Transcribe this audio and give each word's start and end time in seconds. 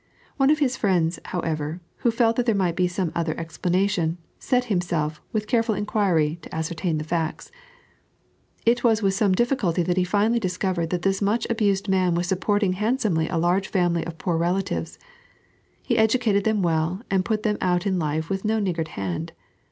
One 0.37 0.49
of 0.49 0.57
his 0.57 0.77
friends, 0.77 1.19
however, 1.25 1.79
who 1.97 2.09
felt 2.09 2.35
that 2.37 2.47
there 2.47 2.55
might 2.55 2.75
be 2.75 2.87
some 2.87 3.11
other 3.13 3.39
explanation, 3.39 4.17
set 4.39 4.63
himself, 4.65 5.21
with 5.31 5.45
careful 5.45 5.75
inquiry, 5.75 6.39
to 6.41 6.55
ascertain 6.55 6.97
the 6.97 7.03
fa^^. 7.03 7.51
It 8.65 8.83
was 8.83 9.03
with 9.03 9.13
some 9.13 9.33
difficulty 9.33 9.83
that 9.83 9.97
he 9.97 10.03
finally 10.03 10.39
discovered 10.39 10.89
that 10.89 11.03
this 11.03 11.21
much 11.21 11.45
abused 11.51 11.87
man 11.87 12.15
was 12.15 12.25
supporting 12.25 12.73
handsomely 12.73 13.29
a 13.29 13.37
large 13.37 13.67
family 13.67 14.03
of 14.07 14.17
poor 14.17 14.37
relatives. 14.37 14.97
He 15.83 15.99
educated 15.99 16.45
them 16.45 16.63
well, 16.63 17.03
and 17.11 17.23
put 17.23 17.43
them 17.43 17.59
out 17.61 17.85
in 17.85 17.99
life 17.99 18.27
with 18.27 18.43
no 18.43 18.57
niggard 18.57 18.87
hand. 18.97 19.33